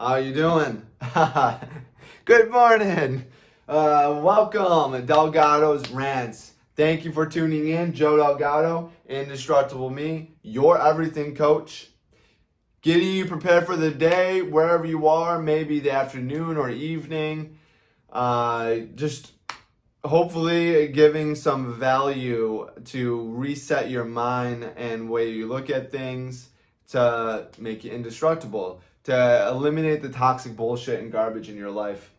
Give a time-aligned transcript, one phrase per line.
[0.00, 0.80] How are you doing?
[2.24, 3.26] Good morning.
[3.68, 6.54] Uh, welcome, Delgado's Rants.
[6.74, 7.92] Thank you for tuning in.
[7.92, 11.86] Joe Delgado, Indestructible Me, your everything coach.
[12.80, 17.58] Getting you prepared for the day, wherever you are, maybe the afternoon or evening.
[18.10, 19.30] Uh, just
[20.02, 26.48] hopefully giving some value to reset your mind and way you look at things
[26.88, 32.10] to make you indestructible, to eliminate the toxic bullshit and garbage in your life.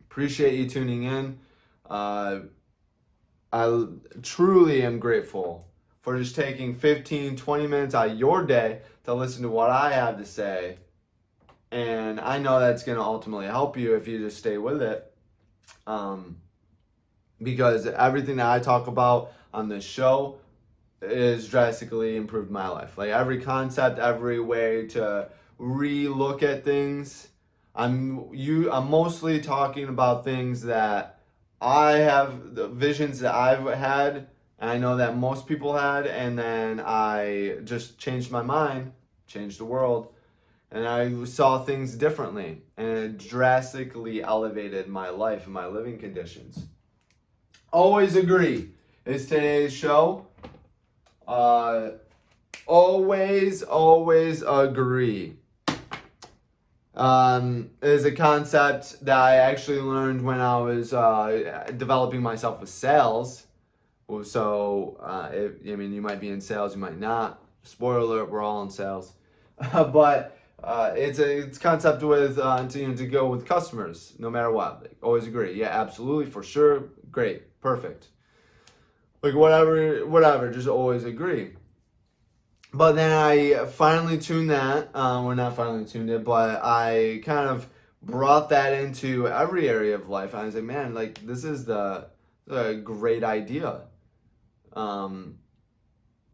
[0.00, 1.38] Appreciate you tuning in.
[1.88, 2.40] Uh,
[3.52, 3.86] I
[4.22, 5.68] truly am grateful
[6.02, 9.92] for just taking 15, 20 minutes out of your day to listen to what I
[9.92, 10.78] have to say.
[11.70, 15.12] And I know that's going to ultimately help you if you just stay with it.
[15.86, 16.36] Um,
[17.42, 20.38] because everything that I talk about on this show
[21.02, 22.96] is drastically improved my life.
[22.96, 25.28] Like every concept, every way to
[25.58, 27.28] re-look at things
[27.76, 31.20] I'm you I'm mostly talking about things that
[31.60, 36.38] I have the visions that I've had and I know that most people had and
[36.38, 38.92] then I just changed my mind,
[39.26, 40.14] changed the world
[40.70, 46.58] and I saw things differently and it drastically elevated my life and my living conditions.
[47.72, 48.70] Always agree
[49.04, 50.26] is today's show.
[51.28, 51.90] Uh,
[52.66, 55.36] always, always agree
[56.96, 62.70] um, is a concept that I actually learned when I was uh, developing myself with
[62.70, 63.46] sales.
[64.24, 67.42] So, uh, I mean, you might be in sales, you might not.
[67.64, 69.12] Spoiler alert, we're all in sales.
[69.72, 74.14] but uh, it's a it's concept with uh, to, you know, to go with customers,
[74.18, 74.82] no matter what.
[74.82, 75.54] Like, always agree.
[75.54, 76.84] Yeah, absolutely, for sure.
[77.10, 78.08] Great, perfect.
[79.22, 80.50] Like whatever, whatever.
[80.50, 81.52] Just always agree.
[82.76, 84.88] But then I finally tuned that.
[84.88, 87.66] Uh, well, not finally tuned it, but I kind of
[88.02, 90.34] brought that into every area of life.
[90.34, 92.08] I was like, man, like this is the,
[92.46, 93.80] the great idea.
[94.74, 95.38] Um,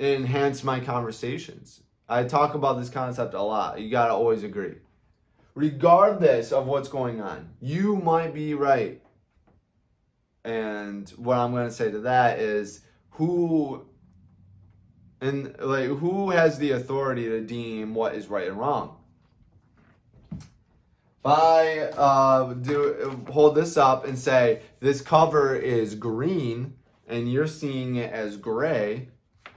[0.00, 1.80] it enhanced my conversations.
[2.08, 3.80] I talk about this concept a lot.
[3.80, 4.78] You gotta always agree.
[5.54, 9.00] Regardless of what's going on, you might be right.
[10.44, 13.86] And what I'm gonna say to that is who
[15.22, 18.96] and like, who has the authority to deem what is right and wrong?
[20.32, 26.74] If I uh, do hold this up and say this cover is green
[27.06, 29.08] and you're seeing it as gray,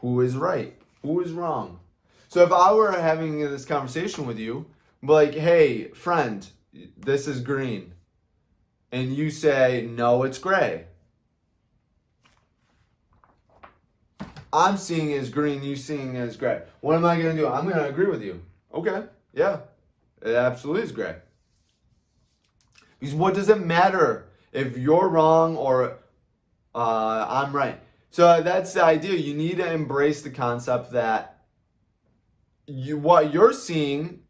[0.01, 0.79] who is right?
[1.01, 1.79] Who is wrong?
[2.27, 4.67] So if I were having this conversation with you,
[5.01, 6.47] like, hey, friend,
[6.97, 7.93] this is green,
[8.91, 10.85] and you say, no, it's gray.
[14.55, 16.61] I'm seeing as green, you seeing as gray.
[16.79, 17.47] What am I going to do?
[17.47, 18.41] I'm going to agree with you.
[18.73, 19.59] Okay, yeah,
[20.21, 21.17] it absolutely is gray.
[22.99, 25.99] Because what does it matter if you're wrong or
[26.73, 27.81] uh, I'm right?
[28.11, 29.15] So that's the idea.
[29.15, 31.43] You need to embrace the concept that
[32.65, 34.21] you what you're seeing,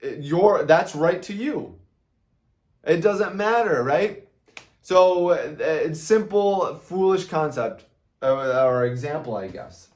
[0.00, 1.78] your that's right to you.
[2.82, 4.26] It doesn't matter, right?
[4.80, 7.84] So uh, it's simple, foolish concept
[8.24, 9.88] or example, I guess.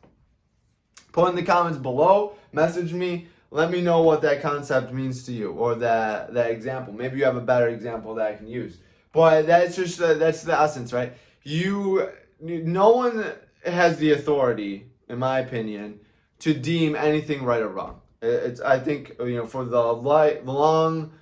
[1.12, 5.33] Put in the comments below, message me, let me know what that concept means to
[5.33, 6.93] you or that that example.
[6.93, 8.78] Maybe you have a better example that I can use.
[9.12, 11.15] But that's just uh, that's the essence, right?
[11.43, 13.25] You no one
[13.65, 16.00] has the authority, in my opinion,
[16.41, 18.00] to deem anything right or wrong.
[18.21, 21.12] It's I think you know for the long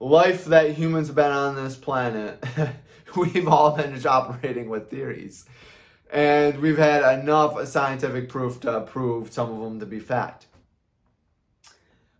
[0.00, 2.44] life that humans have been on this planet,
[3.16, 5.44] we've all been just operating with theories
[6.10, 10.46] and we've had enough scientific proof to prove some of them to be fact.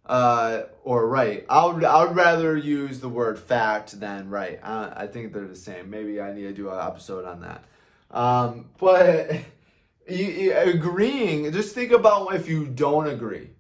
[0.05, 1.45] Uh, or right.
[1.51, 4.59] I would, I would rather use the word fact than right.
[4.63, 5.91] I, I think they're the same.
[5.91, 7.65] Maybe I need to do an episode on that.
[8.11, 9.33] Um, but
[10.09, 13.51] you, you, agreeing, just think about if you don't agree.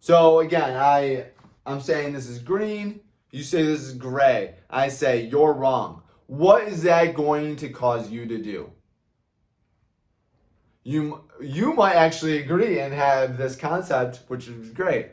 [0.00, 1.26] So again, I
[1.64, 3.00] I'm saying this is green.
[3.30, 4.54] You say this is gray.
[4.70, 6.02] I say you're wrong.
[6.26, 8.72] What is that going to cause you to do?
[10.86, 15.08] You you might actually agree and have this concept, which is great.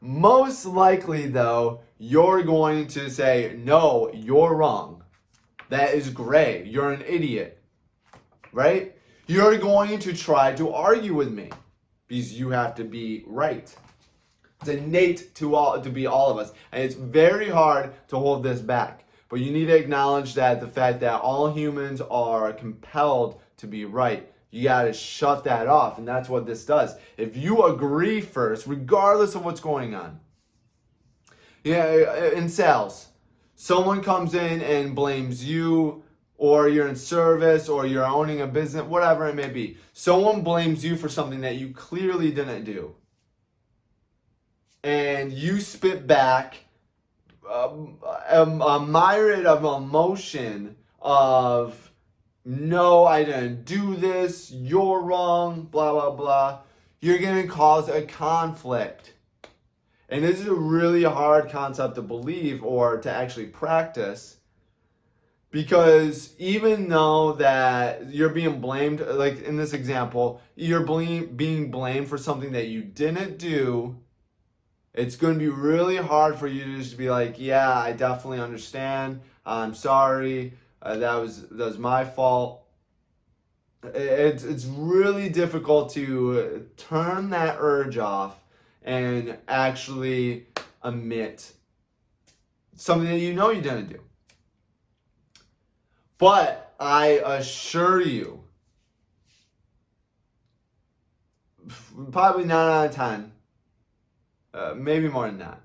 [0.00, 5.02] Most likely, though, you're going to say, no, you're wrong.
[5.68, 6.64] That is gray.
[6.64, 7.60] You're an idiot.
[8.52, 8.96] Right?
[9.26, 11.50] You're going to try to argue with me
[12.06, 13.74] because you have to be right.
[14.60, 16.52] It's innate to all to be all of us.
[16.70, 19.02] And it's very hard to hold this back.
[19.28, 23.86] But you need to acknowledge that the fact that all humans are compelled to be
[23.86, 25.98] right you got to shut that off.
[25.98, 26.94] And that's what this does.
[27.16, 30.20] If you agree first, regardless of what's going on,
[31.64, 33.08] Yeah, in sales,
[33.56, 36.04] someone comes in and blames you,
[36.38, 39.76] or you're in service, or you're owning a business, whatever it may be.
[39.92, 42.94] Someone blames you for something that you clearly didn't do.
[44.84, 46.54] And you spit back
[47.50, 51.85] um, a, a myriad of emotion of,
[52.46, 56.60] no, I didn't do this, you're wrong, blah, blah, blah.
[57.00, 59.12] You're to cause a conflict.
[60.08, 64.36] And this is a really hard concept to believe or to actually practice
[65.50, 70.84] because even though that you're being blamed like in this example you're
[71.24, 73.96] being blamed for something that you didn't do
[74.92, 78.40] it's going to be really hard for you to just be like yeah i definitely
[78.40, 80.52] understand i'm sorry
[80.86, 82.66] uh, that was that was my fault
[83.94, 88.42] it's it's really difficult to turn that urge off
[88.82, 90.46] and actually
[90.82, 91.52] admit
[92.76, 94.00] something that you know you didn't do.
[96.18, 98.44] But I assure you,
[102.10, 103.32] probably 9 out of 10,
[104.54, 105.60] uh, maybe more than that,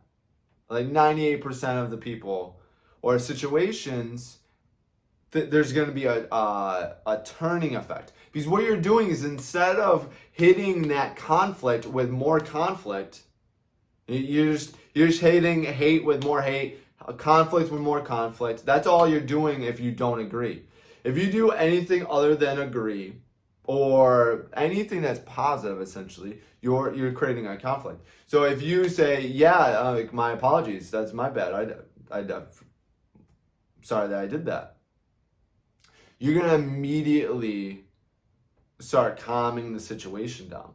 [0.70, 2.60] like 98% of the people
[3.02, 4.40] or situations,
[5.32, 8.14] th- there's going to be a, a, a turning effect.
[8.32, 13.22] Because what you're doing is instead of hitting that conflict with more conflict,
[14.08, 16.80] you're just, you're just hating hate with more hate,
[17.18, 18.66] conflict with more conflict.
[18.66, 20.64] That's all you're doing if you don't agree.
[21.04, 23.16] If you do anything other than agree,
[23.66, 28.04] or anything that's positive, essentially, you're you're creating a conflict.
[28.28, 31.54] So if you say, "Yeah, uh, my apologies, that's my bad.
[31.54, 32.42] I, I, I,
[33.82, 34.78] sorry that I did that,"
[36.22, 37.84] you're gonna immediately
[38.80, 40.72] start calming the situation down.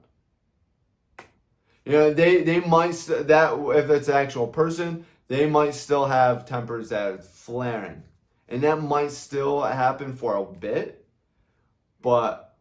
[1.84, 6.46] You know, they they might that if it's an actual person, they might still have
[6.46, 8.02] tempers that are flaring,
[8.48, 11.06] and that might still happen for a bit.
[12.02, 12.56] But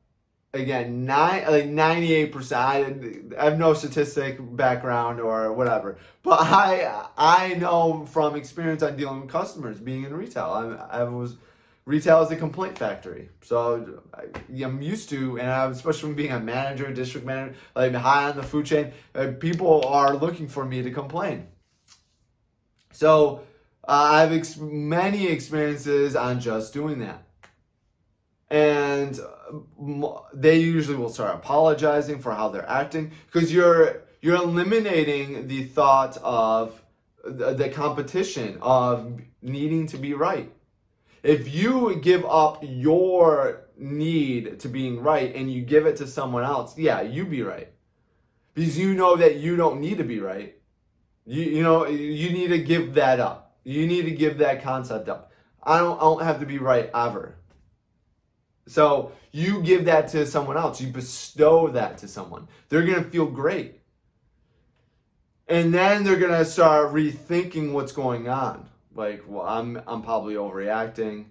[0.53, 3.33] again, nine like ninety eight percent.
[3.35, 9.21] I have no statistic background or whatever, but I I know from experience on dealing
[9.21, 10.77] with customers being in retail.
[10.91, 11.35] I, I was
[11.85, 13.29] retail is a complaint factory.
[13.41, 14.01] So
[14.49, 18.35] I'm used to, and I'm, especially from being a manager, district manager, like high on
[18.35, 21.47] the food chain, uh, people are looking for me to complain.
[22.91, 23.41] So
[23.87, 27.21] uh, I have ex- many experiences on just doing that.
[28.49, 29.19] And
[30.33, 36.17] they usually will start apologizing for how they're acting because you're you're eliminating the thought
[36.17, 36.79] of
[37.23, 40.54] the, the competition of needing to be right
[41.25, 46.43] if you give up your need to being right and you give it to someone
[46.43, 47.71] else, yeah, you be right.
[48.53, 50.55] Because you know that you don't need to be right.
[51.25, 53.57] You, you know, you need to give that up.
[53.63, 55.31] You need to give that concept up.
[55.63, 57.35] I don't, I don't have to be right ever.
[58.67, 60.79] So you give that to someone else.
[60.79, 62.47] You bestow that to someone.
[62.69, 63.79] They're going to feel great.
[65.47, 70.35] And then they're going to start rethinking what's going on like well i'm i'm probably
[70.35, 71.25] overreacting.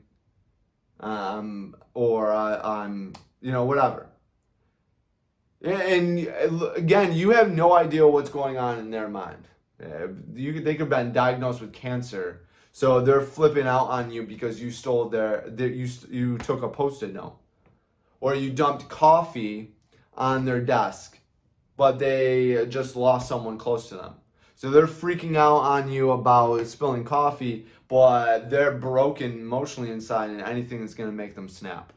[1.00, 4.06] Um or I, i'm you know whatever.
[5.62, 6.28] And
[6.76, 9.49] again you have no idea what's going on in their mind.
[10.35, 14.61] You they could have been diagnosed with cancer so they're flipping out on you because
[14.61, 17.38] you stole their, their you you took a post-it note.
[18.21, 19.75] Or you dumped coffee
[20.16, 21.18] on their desk
[21.76, 24.14] but they just lost someone close to them
[24.64, 30.40] so they're freaking out on you about spilling coffee, but they're broken emotionally inside and
[30.40, 31.92] anything that's going to make them snap.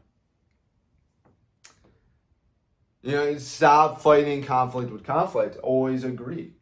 [3.00, 5.56] You know, stop fighting conflict with conflict.
[5.62, 6.52] Always agree.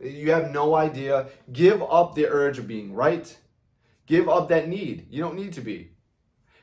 [0.00, 1.28] You have no idea.
[1.52, 3.32] Give up the urge of being right.
[4.06, 5.06] Give up that need.
[5.08, 5.92] You don't need to be.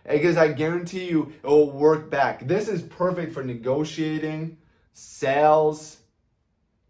[0.05, 2.45] Because I guarantee you it will work back.
[2.45, 4.57] This is perfect for negotiating,
[4.91, 5.95] sales,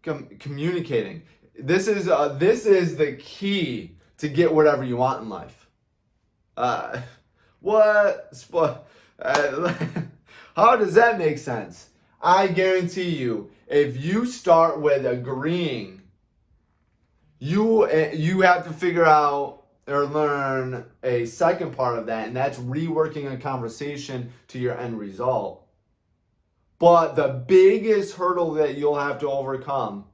[0.02, 1.22] com- communicating.
[1.62, 5.68] This is uh, this is the key to get whatever you want in life.
[6.56, 7.00] Uh,
[7.60, 8.34] what?
[9.20, 9.74] Uh,
[10.56, 11.88] how does that make sense?
[12.22, 16.02] I guarantee you, if you start with agreeing,
[17.38, 22.36] you eh, you have to figure out or learn a second part of that, and
[22.36, 25.66] that's reworking a conversation to your end result.
[26.78, 30.04] But the biggest hurdle that you'll have to overcome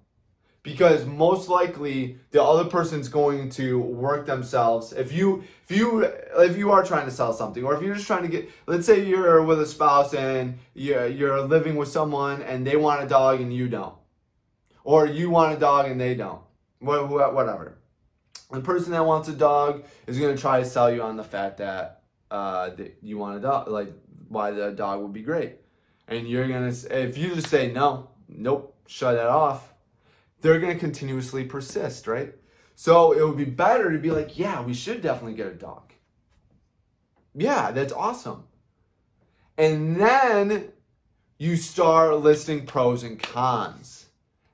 [0.67, 4.93] because most likely the other person's going to work themselves.
[4.93, 8.09] If you if you if you are trying to sell something or if you're just
[8.09, 12.43] trying to get let's say you're with a spouse and you're, you're living with someone
[12.43, 13.95] and they want a dog and you don't.
[14.83, 16.43] Or you want a dog and they don't.
[16.81, 17.79] Whatever.
[18.51, 21.25] The person that wants a dog is going to try to sell you on the
[21.25, 23.93] fact that, uh, that you want a dog, like
[24.29, 25.61] why the dog would be great.
[26.09, 29.73] And you're going to, if you just say no, nope, shut that off,
[30.47, 32.33] they're going to continuously persist, right?
[32.77, 35.93] So it would be better to be like, yeah, we should definitely get a dog.
[37.35, 38.45] Yeah, that's awesome.
[39.59, 40.71] And then
[41.39, 44.07] you start listing pros and cons.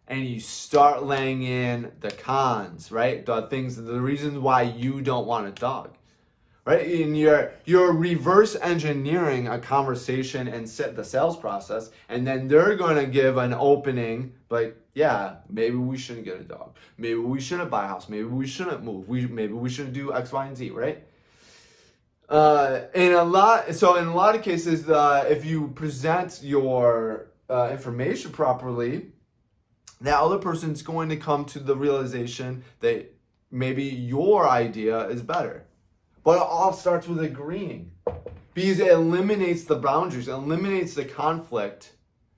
[0.08, 3.24] And you start laying in the cons, right?
[3.24, 5.90] The things, the reasons why you don't want a dog.
[6.64, 6.86] Right?
[7.02, 12.76] And you're you're reverse engineering a conversation and set the sales process, and then they're
[12.76, 16.76] gonna give an opening, like, yeah, maybe we shouldn't get a dog.
[16.98, 18.08] Maybe we shouldn't buy a house.
[18.08, 19.08] Maybe we shouldn't move.
[19.08, 21.04] We maybe we shouldn't do X, Y, and Z, right?
[22.28, 27.26] Uh, in a lot, so in a lot of cases, uh, if you present your
[27.50, 29.12] uh, information properly,
[30.00, 33.12] that other person's going to come to the realization that
[33.50, 35.61] maybe your idea is better.
[36.24, 37.90] But it all starts with agreeing
[38.54, 41.92] because it eliminates the boundaries, eliminates the conflict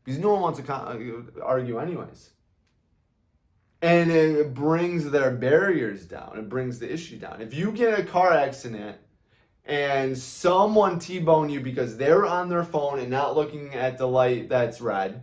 [0.05, 2.31] because no one wants to con- uh, argue, anyways.
[3.83, 7.43] And it brings their barriers down, it brings the issue down.
[7.43, 8.97] If you get a car accident,
[9.67, 14.49] and someone T-bone you because they're on their phone and not looking at the light
[14.49, 15.23] that's red,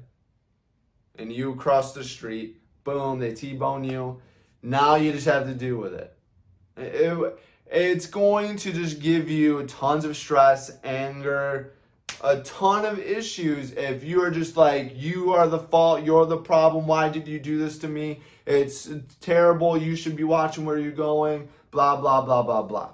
[1.15, 4.19] and you cross the street, boom, they T-bone you.
[4.63, 6.15] Now you just have to deal with it.
[6.77, 7.39] it.
[7.71, 11.73] It's going to just give you tons of stress, anger,
[12.21, 16.37] a ton of issues if you are just like, you are the fault, you're the
[16.37, 18.21] problem, why did you do this to me?
[18.45, 18.89] It's
[19.21, 22.89] terrible, you should be watching where you're going, blah, blah, blah, blah, blah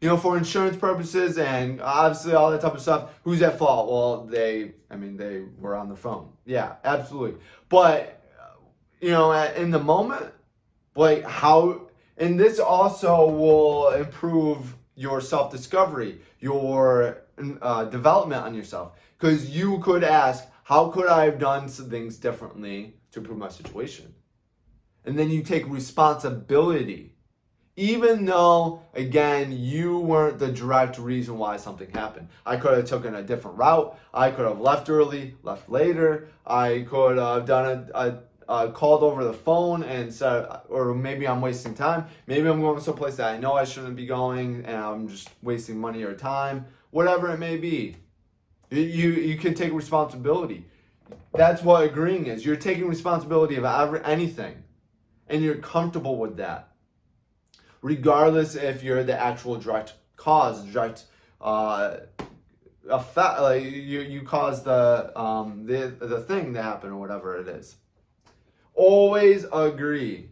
[0.00, 3.90] you know, for insurance purposes and obviously all that type of stuff, who's at fault?
[3.90, 6.28] Well, they, I mean, they were on the phone.
[6.44, 7.40] Yeah, absolutely.
[7.68, 8.22] But,
[9.00, 10.32] you know, in the moment,
[10.94, 11.87] like how,
[12.18, 17.22] and this also will improve your self discovery, your
[17.62, 18.98] uh, development on yourself.
[19.18, 23.48] Because you could ask, how could I have done some things differently to improve my
[23.48, 24.14] situation?
[25.04, 27.14] And then you take responsibility
[27.78, 33.14] even though again you weren't the direct reason why something happened i could have taken
[33.14, 38.00] a different route i could have left early left later i could have done a,
[38.00, 38.18] a,
[38.48, 42.06] a called over the phone and said or maybe i'm wasting time.
[42.26, 45.78] Maybe i'm going someplace that i know i shouldn't be going and i'm just wasting
[45.78, 46.66] money or time.
[46.90, 47.96] Whatever it may be.
[48.70, 50.64] You you can take responsibility.
[51.32, 52.44] That's what agreeing is.
[52.44, 54.62] You're taking responsibility of every, anything.
[55.28, 56.70] And you're comfortable with that.
[57.82, 61.04] Regardless if you're the actual direct cause, direct
[61.40, 61.98] uh,
[62.88, 67.48] effect, like you you cause the um the the thing to happen or whatever it
[67.48, 67.76] is.
[68.78, 70.30] Always agree.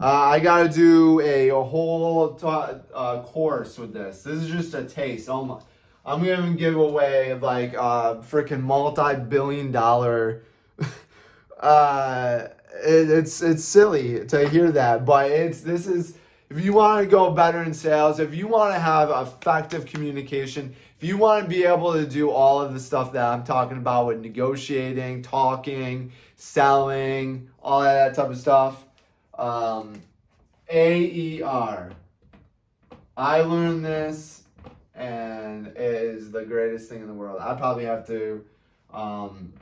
[0.00, 4.22] Uh, I gotta do a, a whole uh, course with this.
[4.22, 5.28] This is just a taste.
[5.28, 5.60] Oh.
[6.06, 10.44] I'm gonna give away like a uh, freaking multi-billion dollar.
[11.60, 12.48] uh,
[12.82, 16.16] it, it's it's silly to hear that, but it's this is
[16.48, 20.74] if you want to go better in sales, if you want to have effective communication,
[20.96, 23.78] if you want to be able to do all of the stuff that I'm talking
[23.78, 28.84] about with negotiating, talking, selling, all that type of stuff,
[29.36, 30.00] um,
[30.70, 31.92] AER.
[33.16, 34.44] I learned this
[34.94, 37.38] and it is the greatest thing in the world.
[37.40, 38.44] I probably have to
[38.92, 39.52] um,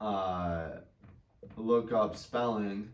[0.00, 0.68] uh,
[1.56, 2.90] look up spelling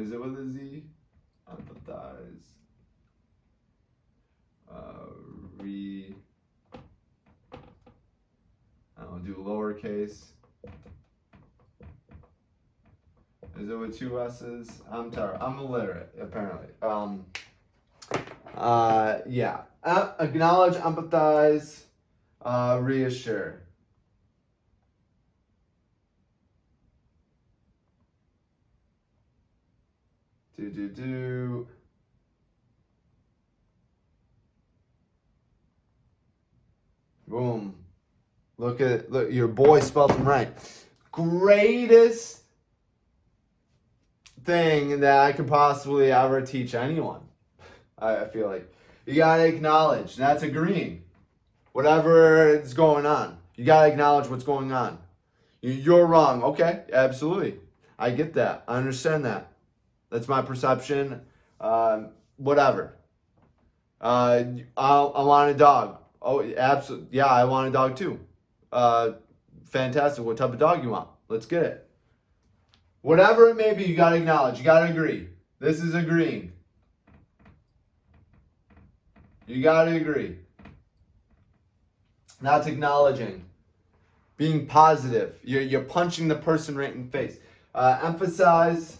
[0.00, 0.84] Is it with a Z?
[1.50, 2.52] Empathize.
[4.70, 5.06] Uh,
[5.56, 6.14] re.
[8.96, 10.26] I'll do lowercase.
[13.58, 14.70] Is it with two S's?
[14.88, 15.44] I'm terrible.
[15.44, 16.68] I'm illiterate, apparently.
[16.80, 17.24] Um,
[18.56, 19.62] uh, yeah.
[19.82, 21.82] Uh, acknowledge, empathize,
[22.42, 23.62] uh, reassure.
[30.58, 31.68] Do, do, do.
[37.28, 37.76] Boom.
[38.56, 40.48] Look at look your boy spelled them right.
[41.12, 42.40] Greatest
[44.44, 47.20] thing that I could possibly ever teach anyone.
[47.96, 48.68] I, feel like.
[49.06, 50.16] You gotta acknowledge.
[50.16, 51.04] That's agreeing.
[51.70, 53.38] Whatever is going on.
[53.54, 54.98] You gotta acknowledge what's going on.
[55.60, 56.42] You're wrong.
[56.42, 57.60] Okay, absolutely.
[57.96, 58.64] I get that.
[58.66, 59.52] I understand that.
[60.10, 61.20] That's my perception.
[61.60, 62.94] Um, whatever.
[64.00, 64.44] Uh,
[64.76, 65.98] I, I want a dog.
[66.22, 67.08] Oh, absolutely.
[67.12, 68.20] Yeah, I want a dog too.
[68.72, 69.12] Uh,
[69.66, 70.24] fantastic.
[70.24, 71.08] What type of dog you want?
[71.28, 71.88] Let's get it.
[73.02, 74.58] Whatever it may be, you got to acknowledge.
[74.58, 75.28] You got to agree.
[75.60, 76.52] This is agreeing.
[79.46, 80.36] You got to agree.
[82.40, 83.44] That's acknowledging.
[84.36, 85.36] Being positive.
[85.42, 87.38] You're, you're punching the person right in the face.
[87.74, 88.98] Uh, emphasize.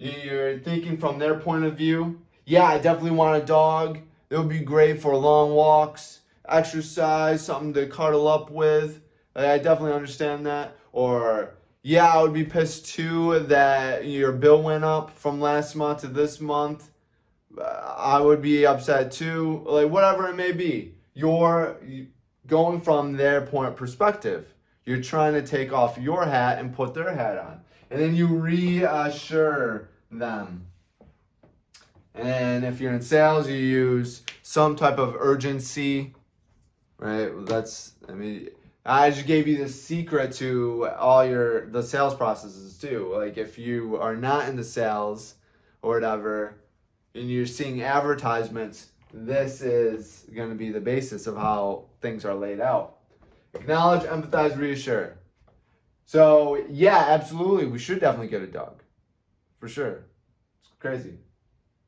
[0.00, 2.22] You're thinking from their point of view.
[2.46, 3.98] Yeah, I definitely want a dog.
[4.30, 9.02] It would be great for long walks, exercise, something to cuddle up with.
[9.36, 10.78] I definitely understand that.
[10.92, 16.00] Or, yeah, I would be pissed too that your bill went up from last month
[16.00, 16.88] to this month.
[17.62, 19.62] I would be upset too.
[19.66, 20.94] Like, whatever it may be.
[21.12, 21.76] You're
[22.46, 24.46] going from their point of perspective.
[24.86, 27.60] You're trying to take off your hat and put their hat on.
[27.90, 30.66] And then you reassure them.
[32.14, 36.14] And if you're in sales, you use some type of urgency,
[36.98, 37.30] right?
[37.46, 38.50] That's, I mean,
[38.84, 43.12] I just gave you the secret to all your, the sales processes too.
[43.14, 45.34] Like if you are not in the sales
[45.82, 46.56] or whatever,
[47.14, 52.34] and you're seeing advertisements, this is going to be the basis of how things are
[52.34, 52.98] laid out.
[53.54, 55.16] Acknowledge, empathize, reassure.
[56.10, 57.66] So, yeah, absolutely.
[57.66, 58.82] We should definitely get a dog.
[59.60, 60.06] For sure.
[60.60, 61.18] It's crazy.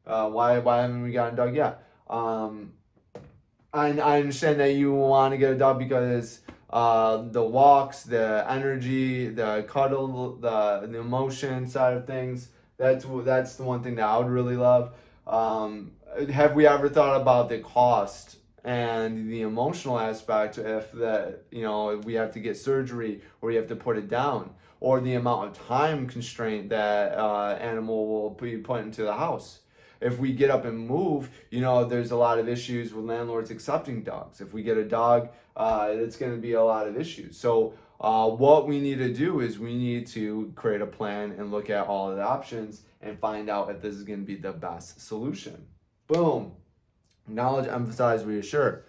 [0.06, 1.82] Uh, why, why haven't we gotten a dog yet?
[2.08, 2.72] Um,
[3.74, 6.38] I, I understand that you want to get a dog because
[6.70, 12.50] uh, the walks, the energy, the cuddle, the, the emotion side of things.
[12.78, 14.92] That's that's the one thing that I would really love.
[15.26, 15.90] Um,
[16.32, 22.00] have we ever thought about the cost and the emotional aspect if that you know
[22.04, 24.50] we have to get surgery or you have to put it down
[24.80, 29.60] or the amount of time constraint that uh, animal will be put into the house.
[30.00, 33.50] If we get up and move you know there's a lot of issues with landlords
[33.50, 34.40] accepting dogs.
[34.40, 37.36] If we get a dog uh, it's going to be a lot of issues.
[37.36, 41.50] So uh, what we need to do is we need to create a plan and
[41.50, 44.36] look at all of the options and find out if this is going to be
[44.36, 45.66] the best solution.
[46.06, 46.52] Boom
[47.28, 48.84] Knowledge, emphasize, reassure.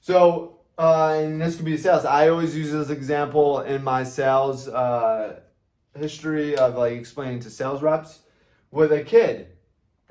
[0.00, 2.04] So, uh, and this could be sales.
[2.04, 5.40] I always use this example in my sales uh,
[5.96, 8.20] history of like explaining to sales reps
[8.70, 9.48] with a kid.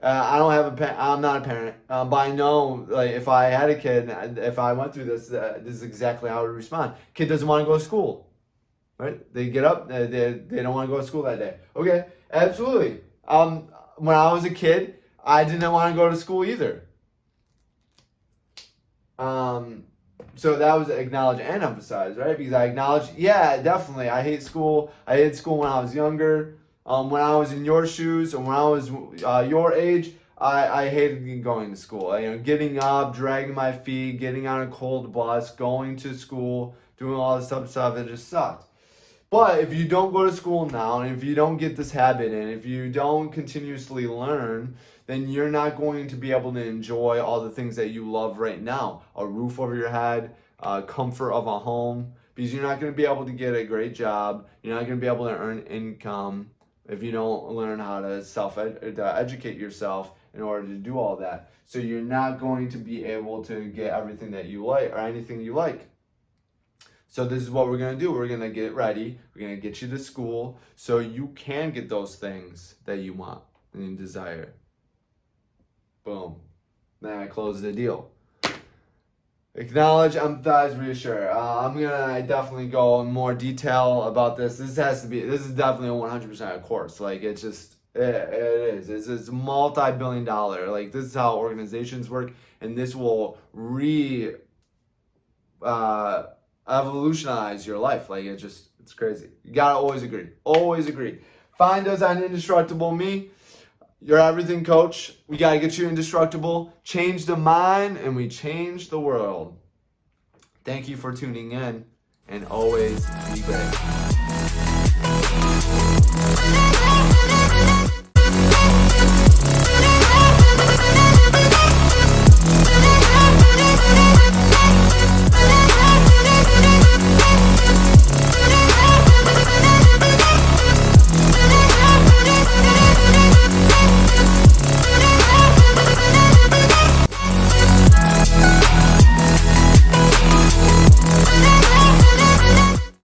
[0.02, 3.12] Uh, I don't have a pa- I'm not a parent, um, but I know like
[3.12, 6.40] if I had a kid, if I went through this, uh, this is exactly how
[6.40, 6.94] I would respond.
[7.14, 8.30] Kid doesn't want to go to school,
[8.98, 9.34] right?
[9.34, 11.56] They get up, they they, they don't want to go to school that day.
[11.76, 13.00] Okay, absolutely.
[13.28, 16.84] Um, when I was a kid, I didn't want to go to school either.
[19.24, 19.84] Um,
[20.36, 22.38] so that was acknowledge and emphasize, right?
[22.38, 24.10] Because I acknowledge, yeah, definitely.
[24.10, 24.92] I hate school.
[25.08, 26.58] I hated school when I was younger.
[26.86, 28.92] Um, when I was in your shoes and when I was
[29.24, 32.20] uh, your age, I, I hated going to school.
[32.20, 36.76] You know, getting up, dragging my feet, getting on a cold bus, going to school,
[36.98, 37.98] doing all this stuff, stuff.
[37.98, 38.68] It just sucked.
[39.34, 42.32] But if you don't go to school now, and if you don't get this habit
[42.32, 44.76] and if you don't continuously learn,
[45.08, 48.38] then you're not going to be able to enjoy all the things that you love
[48.38, 49.02] right now.
[49.16, 52.96] A roof over your head, uh, comfort of a home, because you're not going to
[52.96, 54.46] be able to get a great job.
[54.62, 56.52] You're not going to be able to earn income
[56.88, 61.16] if you don't learn how to self to educate yourself in order to do all
[61.16, 61.50] that.
[61.66, 65.42] So you're not going to be able to get everything that you like or anything
[65.42, 65.90] you like.
[67.14, 68.12] So this is what we're gonna do.
[68.12, 69.20] We're gonna get ready.
[69.36, 73.44] We're gonna get you to school so you can get those things that you want
[73.76, 74.56] and desire.
[76.04, 76.38] Boom.
[77.02, 78.10] Then I close the deal.
[79.54, 81.30] Acknowledge, empathize, reassure.
[81.30, 84.58] Uh, I'm gonna definitely go in more detail about this.
[84.58, 85.20] This has to be.
[85.20, 87.00] This is definitely a 100% course.
[87.00, 87.76] Like it's just.
[87.94, 88.90] It, it is.
[88.90, 90.68] It's, it's multi-billion dollar.
[90.68, 94.34] Like this is how organizations work, and this will re.
[95.62, 96.24] Uh,
[96.68, 98.10] evolutionize your life.
[98.10, 99.30] Like it just, it's crazy.
[99.44, 100.30] You gotta always agree.
[100.44, 101.20] Always agree.
[101.58, 103.30] Find us on Indestructible Me.
[104.02, 105.14] Your everything coach.
[105.28, 106.74] We gotta get you indestructible.
[106.84, 109.58] Change the mind, and we change the world.
[110.66, 111.86] Thank you for tuning in,
[112.28, 113.74] and always be great.